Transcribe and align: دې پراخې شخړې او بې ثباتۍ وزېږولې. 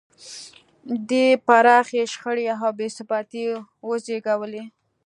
دې 1.09 1.25
پراخې 1.47 2.01
شخړې 2.13 2.45
او 2.55 2.67
بې 2.77 2.87
ثباتۍ 2.95 3.43
وزېږولې. 3.87 4.63